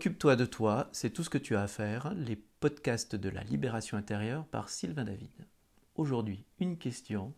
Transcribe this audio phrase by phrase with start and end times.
[0.00, 2.14] Occupe-toi de toi, c'est tout ce que tu as à faire.
[2.14, 5.46] Les podcasts de la libération intérieure par Sylvain David.
[5.94, 7.34] Aujourd'hui, une question.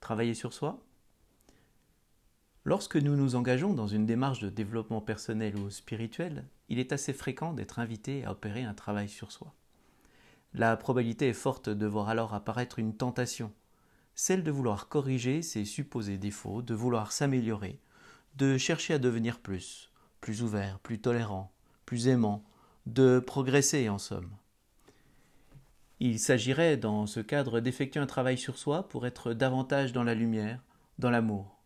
[0.00, 0.82] Travailler sur soi
[2.64, 7.12] Lorsque nous nous engageons dans une démarche de développement personnel ou spirituel, il est assez
[7.12, 9.52] fréquent d'être invité à opérer un travail sur soi.
[10.54, 13.52] La probabilité est forte de voir alors apparaître une tentation,
[14.14, 17.78] celle de vouloir corriger ses supposés défauts, de vouloir s'améliorer,
[18.36, 21.52] de chercher à devenir plus, plus ouvert, plus tolérant,
[21.86, 22.44] plus aimant,
[22.84, 24.30] de progresser en somme.
[25.98, 30.14] Il s'agirait dans ce cadre d'effectuer un travail sur soi pour être davantage dans la
[30.14, 30.62] lumière,
[30.98, 31.62] dans l'amour.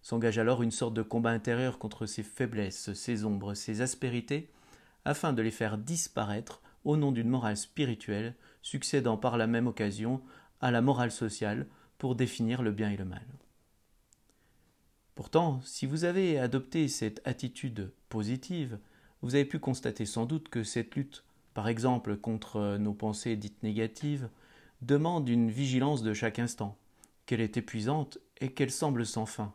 [0.00, 4.50] S'engage alors une sorte de combat intérieur contre ses faiblesses, ses ombres, ses aspérités,
[5.04, 10.22] afin de les faire disparaître au nom d'une morale spirituelle, succédant par la même occasion
[10.60, 11.66] à la morale sociale
[11.98, 13.26] pour définir le bien et le mal.
[15.14, 18.78] Pourtant, si vous avez adopté cette attitude positive,
[19.22, 23.62] vous avez pu constater sans doute que cette lutte, par exemple contre nos pensées dites
[23.62, 24.28] négatives,
[24.82, 26.76] demande une vigilance de chaque instant,
[27.26, 29.54] qu'elle est épuisante et qu'elle semble sans fin.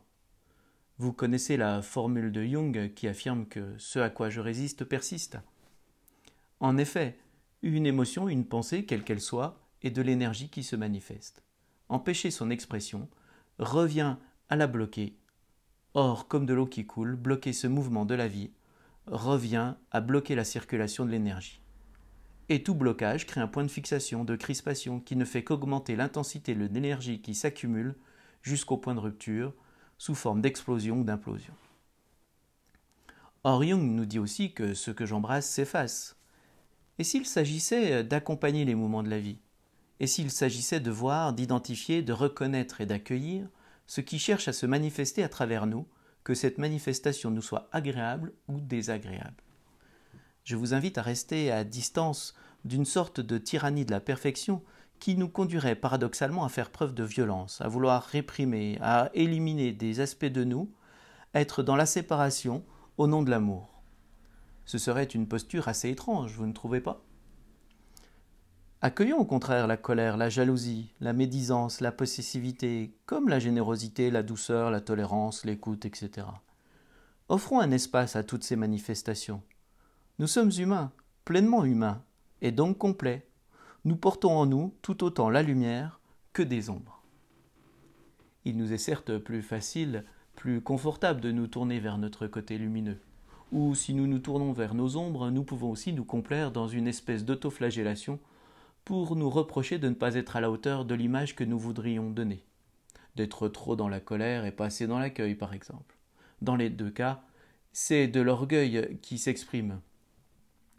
[0.96, 5.38] Vous connaissez la formule de Jung qui affirme que ce à quoi je résiste persiste.
[6.60, 7.18] En effet,
[7.62, 11.44] une émotion, une pensée, quelle qu'elle soit, est de l'énergie qui se manifeste.
[11.88, 13.08] Empêcher son expression
[13.58, 14.16] revient
[14.48, 15.14] à la bloquer
[15.94, 18.50] Or, comme de l'eau qui coule, bloquer ce mouvement de la vie
[19.10, 21.60] revient à bloquer la circulation de l'énergie.
[22.48, 26.54] Et tout blocage crée un point de fixation, de crispation, qui ne fait qu'augmenter l'intensité
[26.54, 27.94] de l'énergie qui s'accumule
[28.42, 29.52] jusqu'au point de rupture,
[29.98, 31.52] sous forme d'explosion ou d'implosion.
[33.44, 36.16] Or Jung nous dit aussi que ce que j'embrasse s'efface.
[36.98, 39.38] Et s'il s'agissait d'accompagner les mouvements de la vie
[40.00, 43.48] Et s'il s'agissait de voir, d'identifier, de reconnaître et d'accueillir
[43.86, 45.86] ce qui cherche à se manifester à travers nous,
[46.28, 49.42] que cette manifestation nous soit agréable ou désagréable.
[50.44, 52.34] Je vous invite à rester à distance
[52.66, 54.62] d'une sorte de tyrannie de la perfection
[54.98, 60.00] qui nous conduirait paradoxalement à faire preuve de violence, à vouloir réprimer, à éliminer des
[60.00, 60.70] aspects de nous,
[61.32, 62.62] être dans la séparation
[62.98, 63.82] au nom de l'amour.
[64.66, 67.07] Ce serait une posture assez étrange, vous ne trouvez pas?
[68.80, 74.22] Accueillons au contraire la colère, la jalousie, la médisance, la possessivité, comme la générosité, la
[74.22, 76.28] douceur, la tolérance, l'écoute, etc.
[77.28, 79.42] Offrons un espace à toutes ces manifestations.
[80.20, 80.92] Nous sommes humains,
[81.24, 82.04] pleinement humains,
[82.40, 83.26] et donc complets.
[83.84, 86.00] Nous portons en nous tout autant la lumière
[86.32, 87.02] que des ombres.
[88.44, 90.04] Il nous est certes plus facile,
[90.36, 93.00] plus confortable de nous tourner vers notre côté lumineux.
[93.50, 96.86] Ou si nous nous tournons vers nos ombres, nous pouvons aussi nous complaire dans une
[96.86, 98.20] espèce d'autoflagellation
[98.88, 102.08] pour nous reprocher de ne pas être à la hauteur de l'image que nous voudrions
[102.08, 102.46] donner,
[103.16, 105.98] d'être trop dans la colère et pas assez dans l'accueil, par exemple.
[106.40, 107.22] Dans les deux cas,
[107.70, 109.82] c'est de l'orgueil qui s'exprime.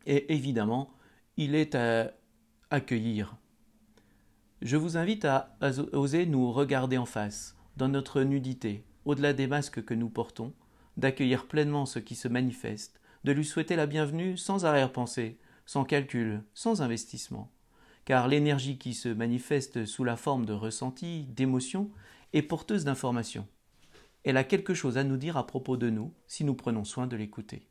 [0.07, 0.91] Et évidemment,
[1.37, 2.11] il est à
[2.71, 3.37] accueillir.
[4.63, 5.55] Je vous invite à
[5.93, 10.55] oser nous regarder en face, dans notre nudité, au-delà des masques que nous portons,
[10.97, 15.37] d'accueillir pleinement ce qui se manifeste, de lui souhaiter la bienvenue sans arrière-pensée,
[15.67, 17.51] sans calcul, sans investissement
[18.05, 21.91] car l'énergie qui se manifeste sous la forme de ressenti, d'émotion,
[22.33, 23.47] est porteuse d'informations.
[24.23, 27.07] Elle a quelque chose à nous dire à propos de nous si nous prenons soin
[27.07, 27.67] de l'écouter.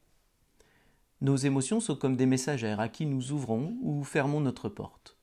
[1.21, 5.17] Nos émotions sont comme des messagères à qui nous ouvrons ou fermons notre porte.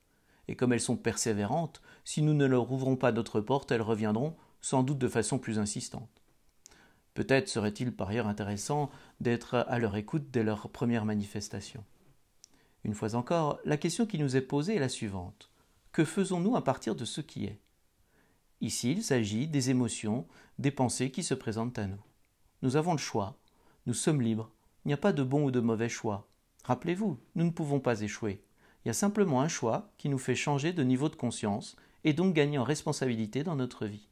[0.47, 4.35] Et comme elles sont persévérantes, si nous ne leur ouvrons pas notre porte, elles reviendront,
[4.61, 6.21] sans doute de façon plus insistante.
[7.13, 11.83] Peut-être serait-il par ailleurs intéressant d'être à leur écoute dès leur première manifestation.
[12.85, 15.49] Une fois encore, la question qui nous est posée est la suivante.
[15.91, 17.59] Que faisons-nous à partir de ce qui est?
[18.61, 20.27] Ici, il s'agit des émotions,
[20.59, 22.03] des pensées qui se présentent à nous.
[22.61, 23.39] Nous avons le choix,
[23.87, 24.51] nous sommes libres,
[24.83, 26.27] il n'y a pas de bon ou de mauvais choix.
[26.63, 28.43] Rappelez-vous, nous ne pouvons pas échouer.
[28.83, 32.13] Il y a simplement un choix qui nous fait changer de niveau de conscience et
[32.13, 34.09] donc gagner en responsabilité dans notre vie.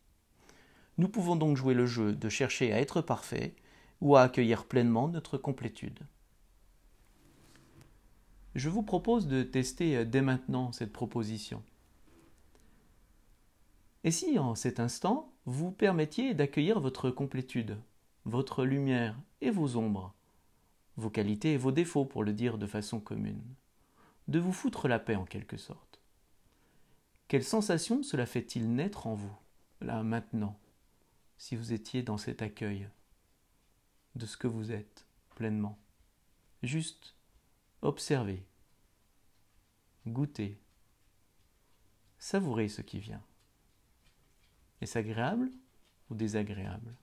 [0.97, 3.55] Nous pouvons donc jouer le jeu de chercher à être parfait
[4.01, 6.00] ou à accueillir pleinement notre complétude
[8.55, 11.64] je vous propose de tester euh, dès maintenant cette proposition.
[14.03, 17.78] Et si en cet instant, vous permettiez d'accueillir votre complétude,
[18.26, 20.14] votre lumière et vos ombres,
[20.97, 23.44] vos qualités et vos défauts pour le dire de façon commune,
[24.28, 26.00] de vous foutre la paix en quelque sorte.
[27.28, 29.35] Quelle sensation cela fait-il naître en vous,
[29.82, 30.59] là maintenant,
[31.38, 32.88] si vous étiez dans cet accueil
[34.16, 35.79] de ce que vous êtes pleinement?
[36.61, 37.16] Juste
[37.84, 38.44] observez,
[40.08, 40.58] goûtez,
[42.18, 43.22] savourez ce qui vient.
[44.82, 45.52] Est-ce agréable
[46.09, 46.96] ou désagréable?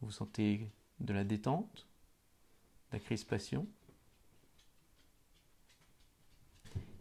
[0.00, 1.86] Vous sentez de la détente
[2.92, 3.66] la crispation?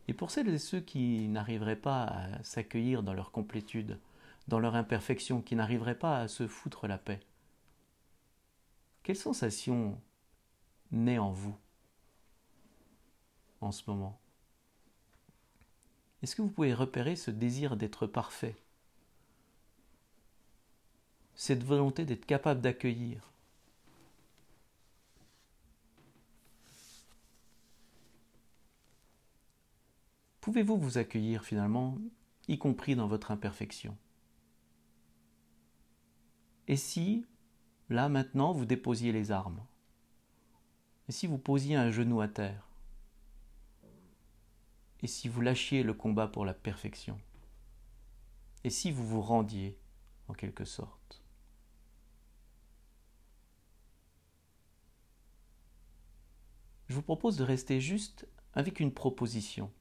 [0.07, 3.99] Et pour celles et ceux qui n'arriveraient pas à s'accueillir dans leur complétude,
[4.47, 7.19] dans leur imperfection, qui n'arriveraient pas à se foutre la paix,
[9.03, 10.01] quelle sensation
[10.91, 11.55] naît en vous
[13.61, 14.19] en ce moment.
[16.21, 18.55] Est-ce que vous pouvez repérer ce désir d'être parfait?
[21.35, 23.31] Cette volonté d'être capable d'accueillir?
[30.41, 31.97] Pouvez-vous vous accueillir finalement,
[32.47, 33.97] y compris dans votre imperfection?
[36.67, 37.25] Et si,
[37.89, 39.59] là maintenant, vous déposiez les armes?
[41.07, 42.67] Et si vous posiez un genou à terre?
[45.01, 47.19] Et si vous lâchiez le combat pour la perfection?
[48.63, 49.77] Et si vous vous rendiez,
[50.27, 51.21] en quelque sorte?
[56.87, 59.71] Je vous propose de rester juste avec une proposition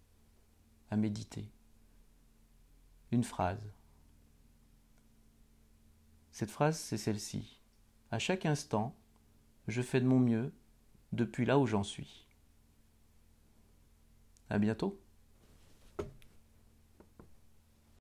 [0.91, 1.49] à méditer.
[3.12, 3.73] Une phrase.
[6.32, 7.61] Cette phrase, c'est celle-ci.
[8.11, 8.94] À chaque instant,
[9.69, 10.53] je fais de mon mieux
[11.14, 12.26] depuis là où j'en suis.
[14.50, 15.04] À bientôt.